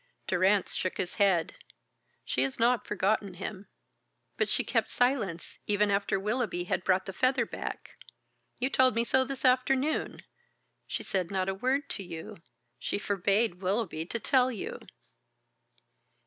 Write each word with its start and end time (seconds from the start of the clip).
Durrance 0.25 0.73
shook 0.73 0.97
his 0.97 1.17
head. 1.17 1.57
"She 2.25 2.41
has 2.41 2.57
not 2.59 2.87
forgotten 2.87 3.35
him." 3.35 3.67
"But 4.35 4.49
she 4.49 4.63
kept 4.63 4.89
silence, 4.89 5.59
even 5.67 5.91
after 5.91 6.19
Willoughby 6.19 6.63
had 6.63 6.83
brought 6.83 7.05
the 7.05 7.13
feather 7.13 7.45
back. 7.45 7.97
You 8.57 8.71
told 8.71 8.95
me 8.95 9.03
so 9.03 9.23
this 9.25 9.45
afternoon. 9.45 10.23
She 10.87 11.03
said 11.03 11.29
not 11.29 11.49
a 11.49 11.53
word 11.53 11.87
to 11.91 12.03
you. 12.03 12.37
She 12.79 12.97
forbade 12.97 13.61
Willoughby 13.61 14.07
to 14.07 14.19
tell 14.19 14.51
you." 14.51 14.79